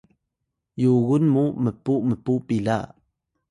[0.81, 2.77] yugun mu mpu mpu pila